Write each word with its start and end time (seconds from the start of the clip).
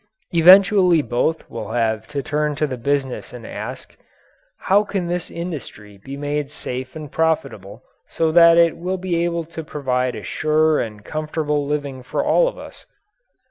Eventually 0.31 1.03
both 1.03 1.47
will 1.47 1.73
have 1.73 2.07
to 2.07 2.23
turn 2.23 2.55
to 2.55 2.65
the 2.65 2.75
business 2.75 3.33
and 3.33 3.45
ask, 3.45 3.95
"How 4.61 4.83
can 4.83 5.05
this 5.05 5.29
industry 5.29 5.99
be 6.03 6.17
made 6.17 6.49
safe 6.49 6.95
and 6.95 7.11
profitable, 7.11 7.83
so 8.07 8.31
that 8.31 8.57
it 8.57 8.77
will 8.77 8.97
be 8.97 9.23
able 9.23 9.43
to 9.45 9.63
provide 9.63 10.15
a 10.15 10.23
sure 10.23 10.79
and 10.79 11.05
comfortable 11.05 11.67
living 11.67 12.01
for 12.01 12.25
all 12.25 12.47
of 12.47 12.57
us?" 12.57 12.87